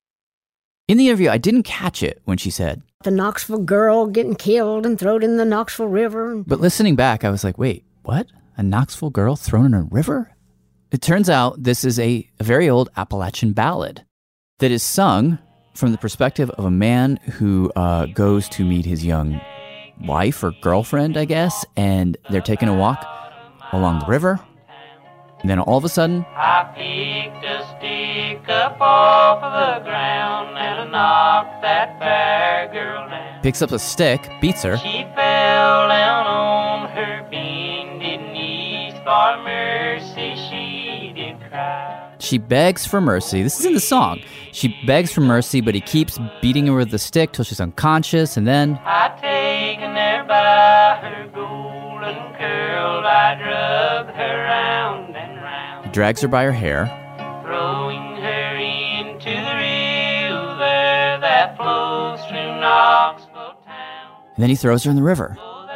[0.88, 4.86] In the interview, I didn't catch it when she said, The Knoxville girl getting killed
[4.86, 6.36] and thrown in the Knoxville River.
[6.46, 8.28] but listening back, I was like, wait, what?
[8.56, 10.36] A Knoxville girl thrown in a river?
[10.92, 14.04] It turns out this is a, a very old Appalachian ballad
[14.60, 15.40] that is sung
[15.74, 19.40] from the perspective of a man who uh, goes to meet his young
[20.04, 23.04] wife or girlfriend, I guess, and they're taking a walk
[23.72, 24.38] along the river.
[25.46, 30.58] And then all of a sudden, I picked a stick up off of the ground
[30.58, 33.42] and knocked that fair girl down.
[33.44, 40.34] picks up a stick, beats her, She fell down on her bended knees for mercy.
[40.50, 42.16] She did cry.
[42.18, 43.44] She begs for mercy.
[43.44, 44.18] This is in the song.
[44.50, 48.36] She begs for mercy, but he keeps beating her with the stick till she's unconscious,
[48.36, 51.25] and then I taken her by her
[55.96, 56.84] drags her by her hair.
[57.42, 64.12] throwing her into the river that flows through Knoxville town.
[64.34, 65.38] And then he throws her in the river.
[65.40, 65.66] Oh,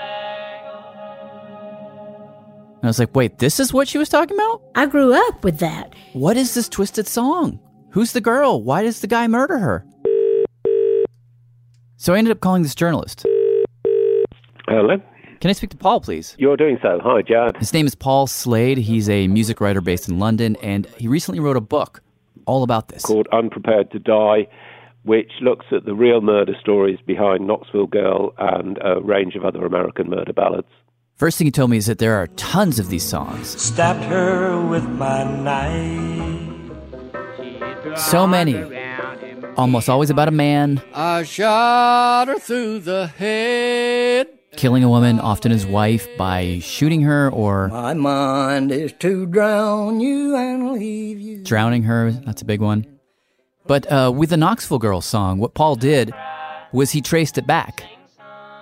[2.83, 4.63] and I was like, wait, this is what she was talking about?
[4.75, 5.95] I grew up with that.
[6.13, 7.59] What is this twisted song?
[7.93, 8.63] Who's the girl?
[8.63, 9.87] Why does the guy murder her?
[11.97, 13.25] So I ended up calling this journalist.
[14.69, 15.01] Hello.
[15.40, 16.37] Can I speak to Paul, please?
[16.38, 17.00] You're doing so.
[17.03, 17.57] Hi, Jad.
[17.57, 18.76] His name is Paul Slade.
[18.76, 22.03] He's a music writer based in London, and he recently wrote a book
[22.44, 23.03] all about this.
[23.05, 24.46] Called Unprepared to Die,
[25.05, 29.64] which looks at the real murder stories behind Knoxville Girl and a range of other
[29.64, 30.68] American murder ballads.
[31.16, 33.48] First thing he told me is that there are tons of these songs.
[33.48, 36.48] Stabbed her with my knife.
[37.98, 38.62] So many.
[39.57, 44.39] Almost always about a man I shot her through the head.
[44.61, 50.01] Killing a woman, often his wife, by shooting her or My mind is to drown
[50.01, 51.42] you and leave you.
[51.42, 52.11] drowning her.
[52.12, 52.85] That's a big one.
[53.66, 56.12] But uh, with the Knoxville Girl song, what Paul did
[56.73, 57.83] was he traced it back.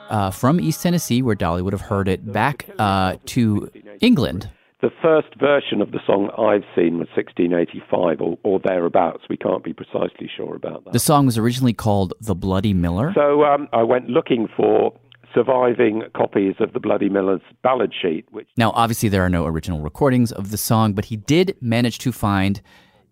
[0.08, 3.68] uh, from East Tennessee, where Dolly would have heard it, back uh, to
[4.00, 4.48] England.
[4.80, 9.24] The first version of the song I've seen was 1685 or, or thereabouts.
[9.28, 10.92] We can't be precisely sure about that.
[10.92, 13.12] The song was originally called The Bloody Miller.
[13.16, 14.92] So um, I went looking for
[15.34, 19.80] surviving copies of the Bloody Miller's ballad sheet, which Now, obviously, there are no original
[19.80, 22.60] recordings of the song, but he did manage to find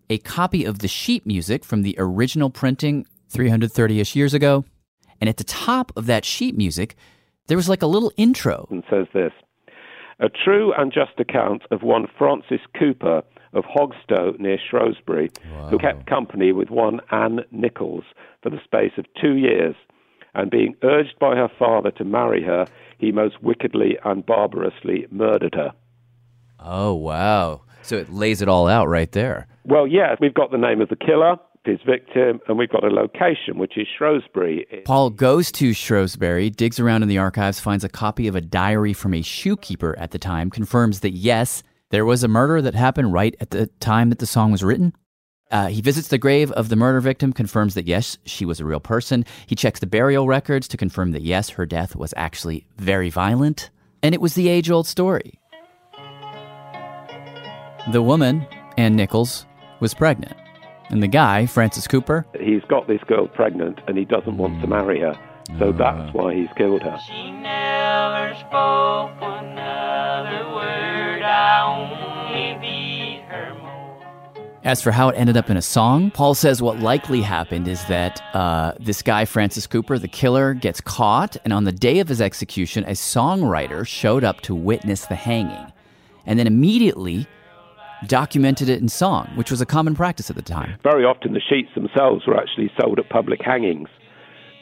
[0.09, 4.65] a copy of the sheet music from the original printing 330 ish years ago.
[5.19, 6.95] And at the top of that sheet music,
[7.47, 8.67] there was like a little intro.
[8.69, 9.31] and says this
[10.19, 15.31] A true and just account of one Francis Cooper of Hogstow near Shrewsbury,
[15.69, 18.03] who kept company with one Anne Nichols
[18.43, 19.75] for the space of two years,
[20.37, 22.67] and being urged by her father to marry her,
[22.99, 25.73] he most wickedly and barbarously murdered her.
[26.59, 27.63] Oh, wow.
[27.81, 29.47] So it lays it all out right there.
[29.65, 32.89] Well, yeah, we've got the name of the killer, his victim, and we've got a
[32.89, 34.65] location, which is Shrewsbury.
[34.85, 38.93] Paul goes to Shrewsbury, digs around in the archives, finds a copy of a diary
[38.93, 43.13] from a shoekeeper at the time, confirms that yes, there was a murder that happened
[43.13, 44.93] right at the time that the song was written.
[45.49, 48.65] Uh, he visits the grave of the murder victim, confirms that yes, she was a
[48.65, 49.23] real person.
[49.45, 53.69] He checks the burial records to confirm that yes, her death was actually very violent.
[54.03, 55.39] And it was the age old story.
[57.91, 58.45] The woman,
[58.77, 59.45] Ann Nichols,
[59.79, 60.35] was pregnant.
[60.89, 64.67] And the guy, Francis Cooper, He's got this girl pregnant and he doesn't want to
[64.67, 65.17] marry her.
[65.59, 66.97] So that's why he's killed her.
[67.41, 71.21] never spoke one other word.
[71.21, 73.66] I only beat her more.
[74.67, 77.85] As for how it ended up in a song, Paul says what likely happened is
[77.85, 82.09] that uh, this guy, Francis Cooper, the killer, gets caught, and on the day of
[82.09, 85.71] his execution, a songwriter showed up to witness the hanging,
[86.25, 87.25] and then immediately
[88.07, 90.77] documented it in song, which was a common practice at the time.
[90.83, 93.87] Very often the sheets themselves were actually sold at public hangings.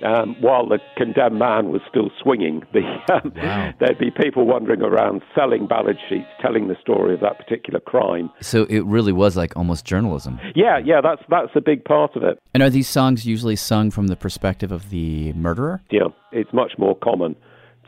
[0.03, 2.81] Um, while the condemned man was still swinging, the,
[3.13, 3.33] um,
[3.79, 8.29] there'd be people wandering around selling ballad sheets, telling the story of that particular crime.
[8.41, 10.39] So it really was like almost journalism.
[10.53, 12.39] Yeah, yeah, that's that's a big part of it.
[12.53, 15.81] And are these songs usually sung from the perspective of the murderer?
[15.91, 17.35] Yeah, it's much more common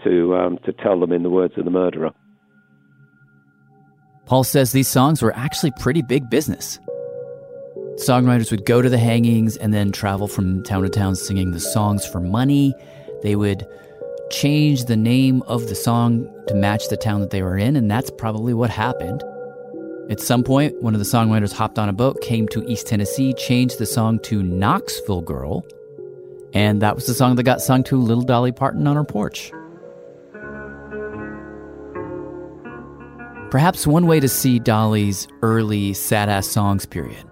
[0.03, 2.11] to um, to tell them in the words of the murderer.
[4.25, 6.79] Paul says these songs were actually pretty big business.
[7.97, 11.59] Songwriters would go to the hangings and then travel from town to town singing the
[11.59, 12.75] songs for money.
[13.23, 13.65] They would
[14.29, 17.89] change the name of the song to match the town that they were in, and
[17.89, 19.23] that's probably what happened.
[20.11, 23.33] At some point, one of the songwriters hopped on a boat, came to East Tennessee,
[23.33, 25.65] changed the song to Knoxville Girl,
[26.53, 29.51] and that was the song that got sung to Little Dolly Parton on her porch.
[33.49, 37.25] Perhaps one way to see Dolly's early sad ass songs period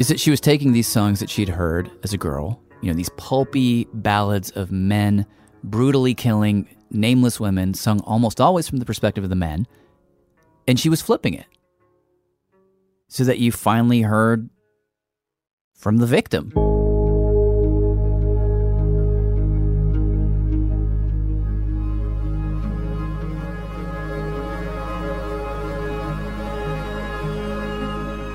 [0.00, 2.96] is that she was taking these songs that she'd heard as a girl, you know,
[2.96, 5.26] these pulpy ballads of men
[5.62, 9.66] brutally killing nameless women, sung almost always from the perspective of the men,
[10.66, 11.44] and she was flipping it
[13.08, 14.48] so that you finally heard
[15.74, 16.50] from the victim.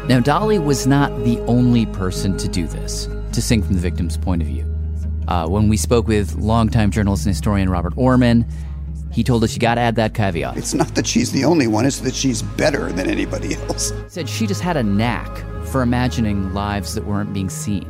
[0.08, 4.18] Now, Dolly was not the only person to do this, to sing from the victim's
[4.18, 4.64] point of view.
[5.28, 8.46] Uh, when we spoke with longtime journalist and historian Robert Orman,
[9.12, 10.58] he told us you got to add that caveat.
[10.58, 13.92] It's not that she's the only one, it's that she's better than anybody else.
[14.08, 17.90] Said she just had a knack for imagining lives that weren't being seen.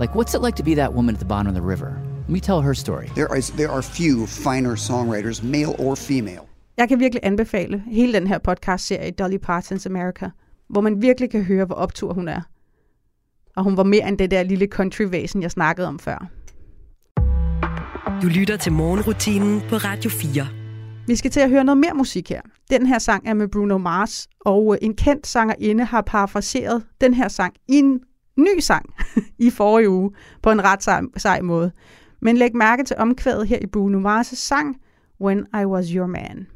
[0.00, 2.02] Like, what's it like to be that woman at the bottom of the river?
[2.22, 3.08] Let me tell her story.
[3.14, 6.48] There is there are few finer songwriters, male or female.
[6.76, 10.30] Jeg kan virkelig anbefale hele den her podcast-serie, Dolly Partons America,
[10.68, 12.40] hvor man virkelig kan høre, hvor optur hun er.
[13.56, 16.30] Og hun var mere end det der lille countryvæsen, jeg snakkede om før.
[18.22, 20.46] Du lytter til morgenrutinen på Radio 4.
[21.06, 22.40] Vi skal til at høre noget mere musik her.
[22.70, 27.14] Den her sang er med Bruno Mars, og øh, en kendt sangerinde har parafraseret den
[27.14, 28.00] her sang i en
[28.38, 28.94] ny sang
[29.46, 30.10] i forrige uge
[30.42, 31.72] på en ret sej, sej måde.
[32.20, 34.76] Men læg mærke til omkvædet her i Bruno Mars' sang
[35.20, 36.46] When I Was Your Man.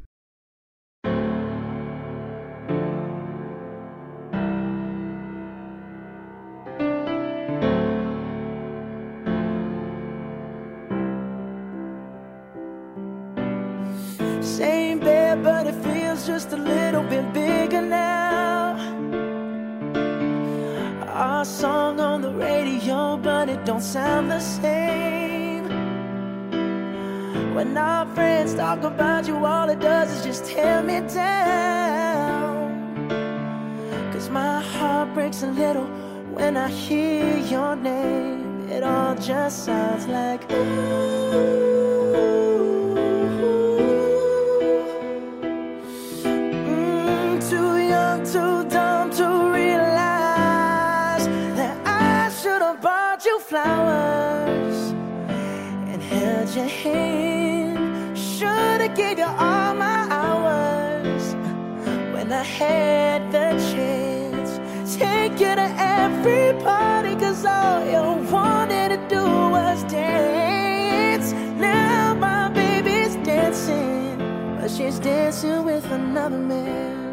[23.71, 25.65] Don't sound the same.
[27.55, 32.67] When our friends talk about you, all it does is just tear me down.
[34.13, 35.87] Cause my heart breaks a little
[36.37, 38.69] when I hear your name.
[38.69, 42.00] It all just sounds like ooh.
[53.51, 54.93] flowers
[55.91, 58.17] and held your hand.
[58.17, 61.35] Should've gave you all my hours
[62.15, 64.61] when I had the chance.
[64.97, 69.25] Take you to every party, cause all you wanted to do
[69.57, 71.33] was dance.
[71.59, 74.17] Now my baby's dancing,
[74.61, 77.10] but she's dancing with another man.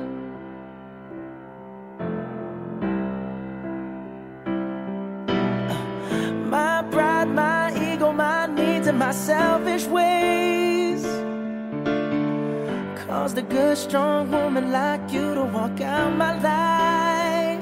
[13.28, 17.62] Caused a good, strong woman like you to walk out my life.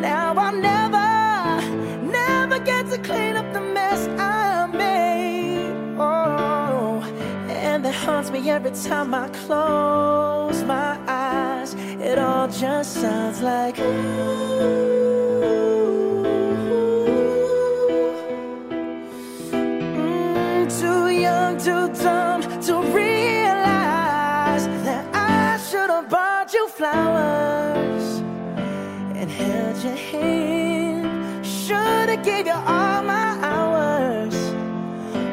[0.00, 5.70] Now I'll never, never get to clean up the mess I made.
[5.98, 7.02] Oh,
[7.46, 11.74] and that haunts me every time I close my eyes.
[12.00, 13.84] It all just sounds like ooh.
[19.52, 23.13] Mm, too young, too dumb to realize
[32.44, 34.34] gave you all my hours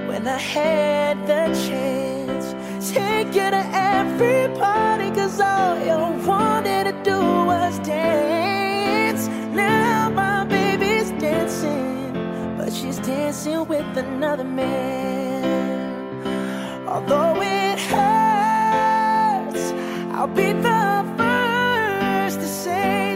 [0.08, 2.56] when I had the chance.
[2.94, 9.28] Take you to every party, cause all you wanted to do was dance.
[9.54, 12.14] Now my baby's dancing,
[12.58, 15.44] but she's dancing with another man.
[16.88, 19.74] Although it hurts,
[20.14, 23.11] I'll be the first to say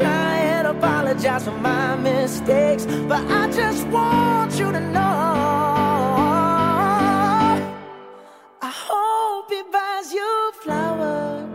[0.00, 5.10] try and apologize for my mistakes, but I just want you to know.
[8.68, 11.48] I hope he buys you flowers.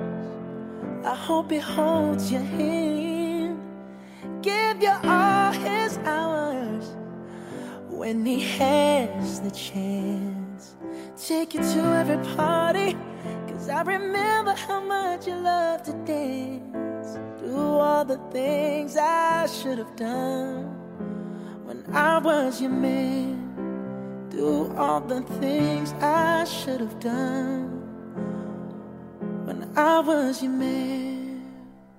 [1.05, 3.59] I hope he holds your hand.
[4.41, 6.85] Give you all his hours
[7.89, 10.75] when he has the chance.
[11.27, 12.95] Take you to every party.
[13.47, 16.64] Cause I remember how much you love to dance.
[17.57, 20.65] All the things I should have done
[21.65, 23.35] when I was your man.
[24.31, 27.69] Do all the things I should have done
[29.45, 31.41] when I was your man.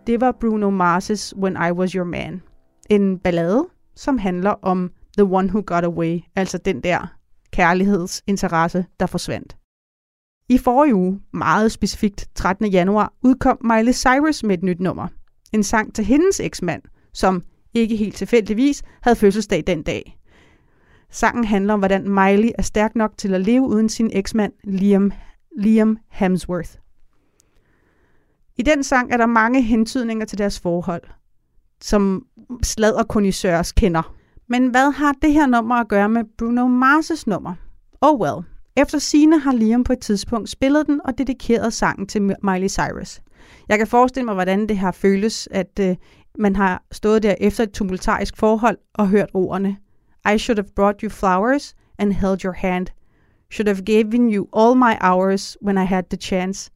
[0.07, 2.43] Det var Bruno Mars' When I Was Your Man.
[2.91, 7.07] En ballade, som handler om The One Who Got Away, altså den der
[7.53, 9.57] kærlighedsinteresse, der forsvandt.
[10.49, 12.67] I forrige uge, meget specifikt 13.
[12.67, 15.09] januar, udkom Miley Cyrus med et nyt nummer.
[15.57, 16.83] En sang til hendes eksmand,
[17.13, 17.43] som
[17.75, 20.19] ikke helt tilfældigvis havde fødselsdag den dag.
[21.11, 25.13] Sangen handler om, hvordan Miley er stærk nok til at leve uden sin eksmand Liam,
[25.59, 26.71] Liam Hemsworth.
[28.57, 31.03] I den sang er der mange hentydninger til deres forhold,
[31.81, 32.27] som
[32.63, 34.15] sladderkondisørs kender.
[34.49, 37.55] Men hvad har det her nummer at gøre med Bruno Mars' nummer?
[38.01, 38.45] Oh well.
[38.77, 43.21] Efter sine har Liam på et tidspunkt spillet den og dedikeret sangen til Miley Cyrus.
[43.69, 45.97] Jeg kan forestille mig, hvordan det har føles, at øh,
[46.39, 49.77] man har stået der efter et tumultarisk forhold og hørt ordene.
[50.35, 52.87] I should have brought you flowers and held your hand.
[53.53, 56.71] Should have given you all my hours when I had the chance.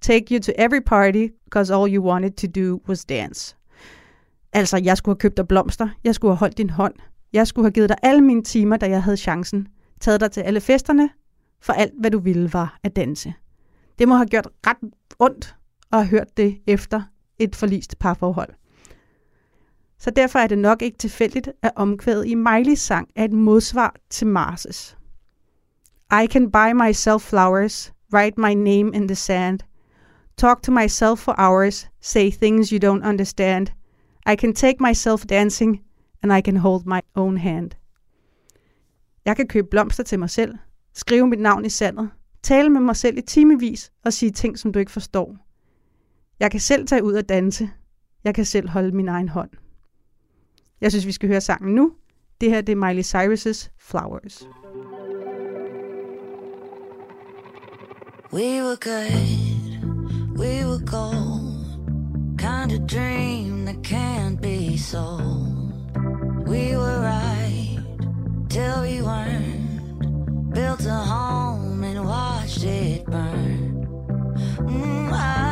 [0.00, 3.56] Take you to every party, because all you wanted to do was dance.
[4.52, 5.88] Altså, jeg skulle have købt dig blomster.
[6.04, 6.94] Jeg skulle have holdt din hånd.
[7.32, 9.68] Jeg skulle have givet dig alle mine timer, da jeg havde chancen.
[10.00, 11.10] Taget dig til alle festerne,
[11.60, 13.32] for alt, hvad du ville, var at danse.
[13.98, 14.76] Det må have gjort ret
[15.18, 15.57] ondt
[15.92, 17.02] og har hørt det efter
[17.38, 18.54] et forlist parforhold.
[19.98, 23.94] Så derfor er det nok ikke tilfældigt, at omkvædet i Miley's sang er et modsvar
[24.10, 24.94] til Mars'
[26.22, 29.60] I can buy myself flowers, write my name in the sand,
[30.36, 33.66] talk to myself for hours, say things you don't understand.
[34.26, 35.82] I can take myself dancing,
[36.22, 37.70] and I can hold my own hand.
[39.24, 40.54] Jeg kan købe blomster til mig selv,
[40.94, 42.10] skrive mit navn i sandet,
[42.42, 45.36] tale med mig selv i timevis og sige ting, som du ikke forstår.
[46.40, 47.70] Jeg kan selv tage ud og danse.
[48.24, 49.50] Jeg kan selv holde min egen hånd.
[50.80, 51.92] Jeg synes, vi skal høre sangen nu.
[52.40, 54.42] Det her det er Miley Cyrus' Flowers.
[58.32, 59.78] We were good,
[60.36, 61.64] we were gold,
[62.36, 65.72] kind of dream that can't be sold.
[66.46, 67.78] We were right
[68.50, 73.86] till we weren't, built a home and watched it burn.
[74.58, 75.47] Mm, I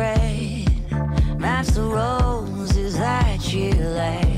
[0.00, 1.38] red.
[1.38, 4.29] Match the roses that you laid.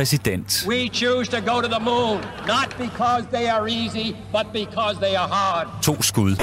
[0.00, 0.66] Præsident.
[0.68, 5.14] We choose to go to the moon, not because they are easy, but because they
[5.14, 5.66] are hard.
[5.82, 6.36] To skud.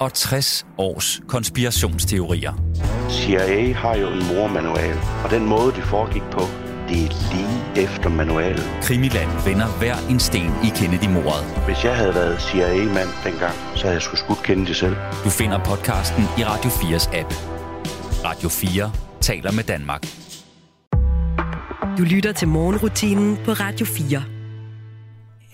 [0.00, 2.52] Og 60 års konspirationsteorier.
[3.10, 6.40] CIA har jo en mormanual, og den måde, det foregik på,
[6.88, 8.64] det er lige efter manualen.
[8.82, 11.44] Krimiland vender hver en sten i Kennedy-mordet.
[11.66, 14.96] Hvis jeg havde været CIA-mand dengang, så havde jeg sgu skudt Kennedy selv.
[15.24, 17.34] Du finder podcasten i Radio 4's app.
[18.24, 20.19] Radio 4 taler med Danmark.
[21.98, 24.22] Du lytter til morgenrutinen på Radio 4.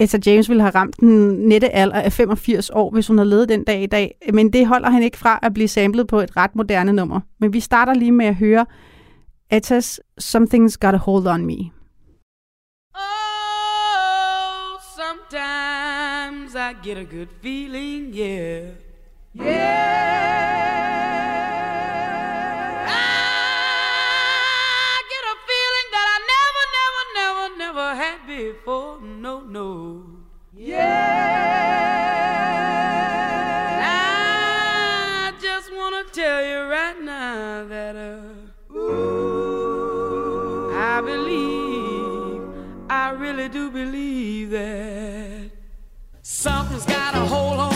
[0.01, 3.49] Etta James ville have ramt den nette alder af 85 år, hvis hun havde levet
[3.49, 4.15] den dag i dag.
[4.33, 7.21] Men det holder hende ikke fra at blive samlet på et ret moderne nummer.
[7.41, 8.67] Men vi starter lige med at høre
[9.51, 11.59] Ettas Something's Got a Hold on Me.
[12.95, 18.63] Oh, sometimes I get a good feeling, yeah.
[19.41, 20.56] Yeah.
[28.37, 29.01] Had before.
[29.01, 30.05] No, no.
[30.55, 31.37] Yeah.
[35.29, 38.19] I just want to tell you right now that uh,
[40.75, 42.43] I believe,
[42.91, 45.51] I really do believe that
[46.23, 47.76] something's got a hold on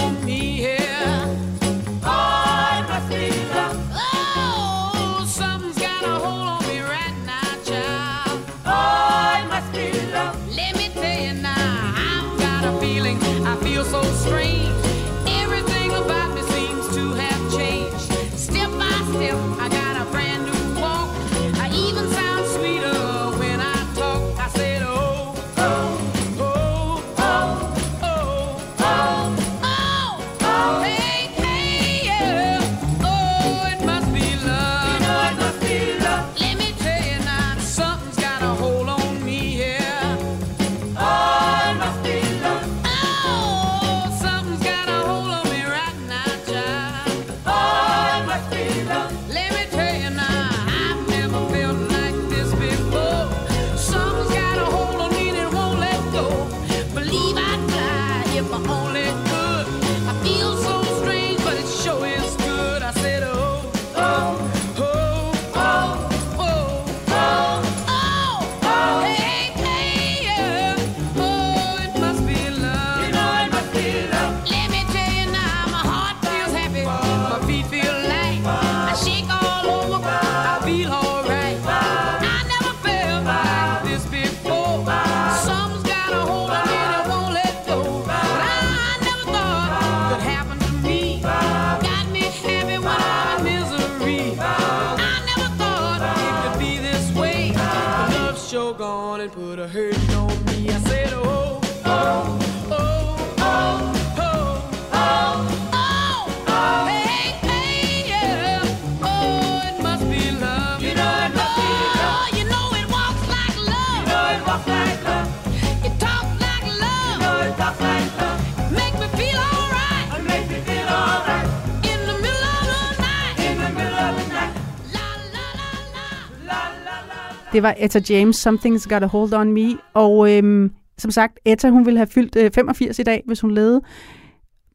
[127.52, 129.76] Det var Etta James, Something's Got a Hold on Me.
[129.94, 133.50] Og øhm, som sagt, Etta hun ville have fyldt øh, 85 i dag, hvis hun
[133.50, 133.82] levede.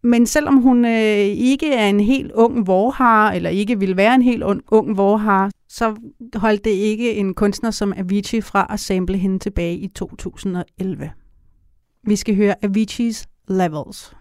[0.03, 4.21] Men selvom hun øh, ikke er en helt ung vorhar, eller ikke vil være en
[4.21, 5.95] helt ung, ung vorhar, så
[6.35, 11.11] holdt det ikke en kunstner som Avicii fra at sample hende tilbage i 2011.
[12.07, 14.13] Vi skal høre Avicii's Levels.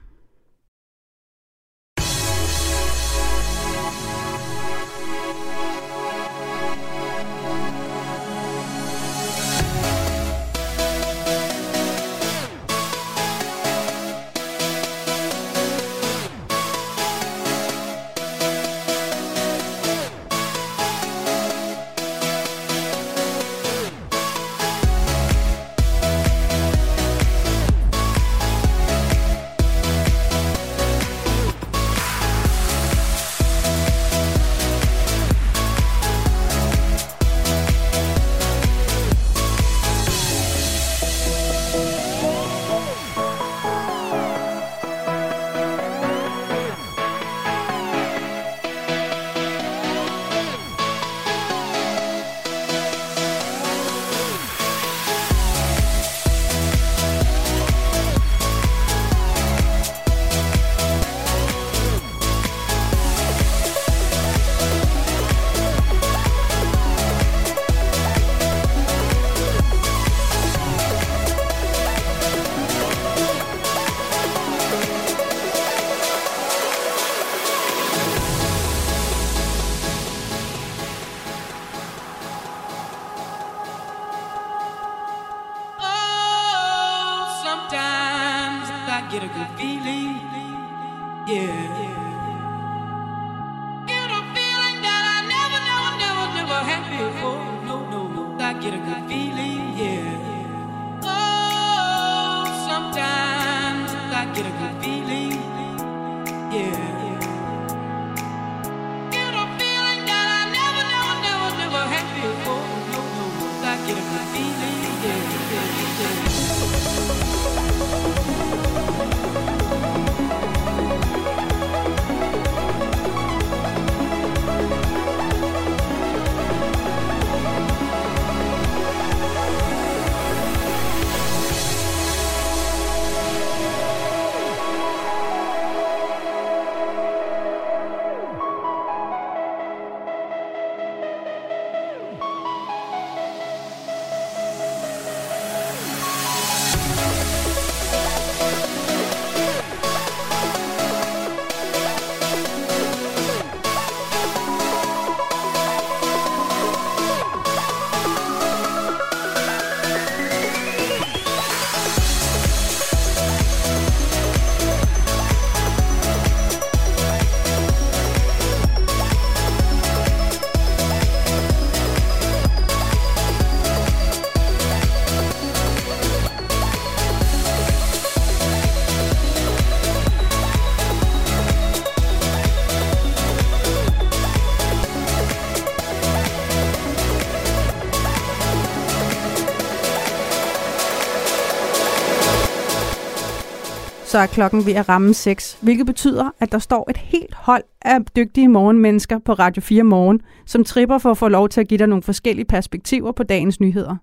[194.14, 197.62] Så er klokken ved at ramme 6, hvilket betyder, at der står et helt hold
[197.82, 201.68] af dygtige morgenmennesker på Radio 4 Morgen, som tripper for at få lov til at
[201.68, 203.96] give dig nogle forskellige perspektiver på dagens nyheder.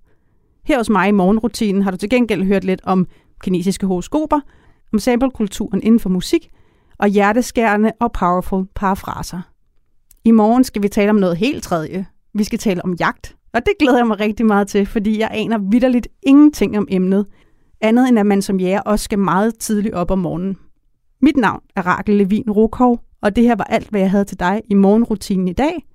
[0.65, 3.07] Her hos mig i morgenrutinen har du til gengæld hørt lidt om
[3.43, 4.39] kinesiske horoskoper,
[4.93, 6.49] om samplekulturen inden for musik,
[6.99, 9.41] og hjerteskærende og powerful parafraser.
[10.25, 12.05] I morgen skal vi tale om noget helt tredje.
[12.33, 15.29] Vi skal tale om jagt, og det glæder jeg mig rigtig meget til, fordi jeg
[15.31, 17.25] aner vidderligt ingenting om emnet,
[17.81, 20.57] andet end at man som jæger også skal meget tidligt op om morgenen.
[21.21, 24.39] Mit navn er Rakel Levin Rukov, og det her var alt, hvad jeg havde til
[24.39, 25.85] dig i morgenrutinen i dag.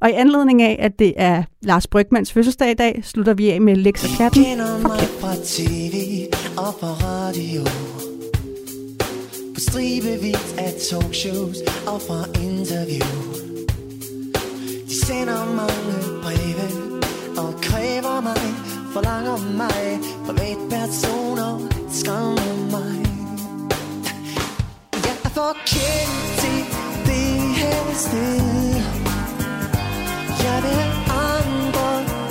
[0.00, 3.60] Og i anledning af, at det er Lars Brygmans fødselsdag i dag, slutter vi af
[3.60, 4.44] med Lex og katten.
[5.20, 6.26] fra tv
[6.58, 7.62] og på radio
[9.54, 13.10] På stribevis af talkshows og fra interview
[14.88, 16.66] De sender mange breve
[17.38, 18.59] og kræver mig
[18.92, 21.58] forlanger mig Privatpersoner
[21.90, 22.94] skræmmer mig.
[25.06, 26.60] Jeg er for kendt til
[27.06, 28.74] det her sted.
[30.44, 30.94] Jeg vil have
[31.28, 31.88] andre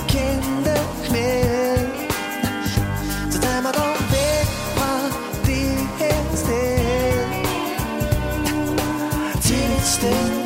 [0.08, 1.32] kendte knæ
[3.32, 4.94] Så tag mig dog væk fra
[5.46, 7.26] det her sted.
[9.42, 10.40] Til et sted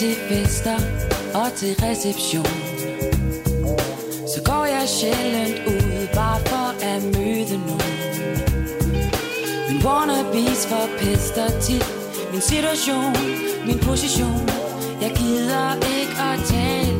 [0.00, 0.16] til
[1.56, 2.54] til reception.
[4.32, 7.96] Så går jeg sjældent ud Bare for at møde nogen.
[9.68, 11.86] Men wannabes forpester tit
[12.32, 13.12] Min situation,
[13.66, 14.48] min position.
[15.02, 16.99] Jeg gider ikke at tale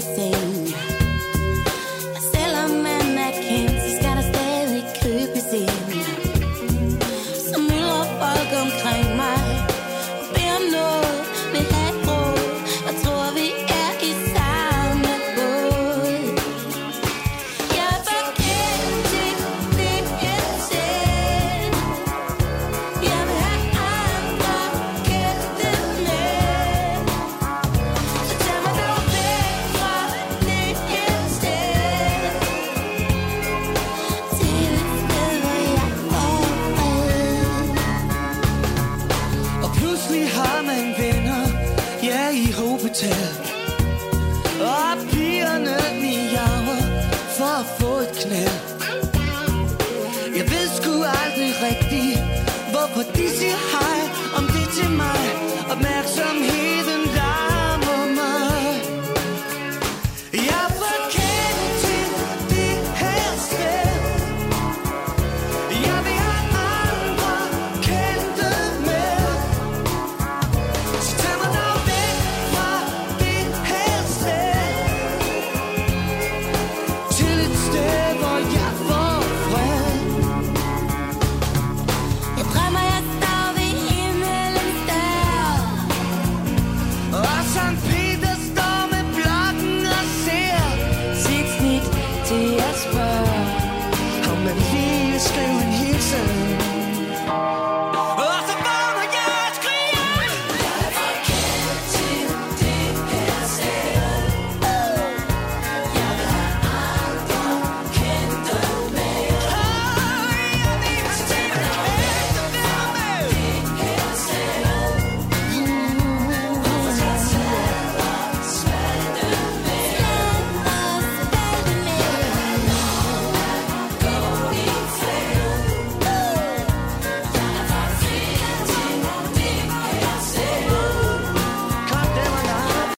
[0.00, 0.49] blessing.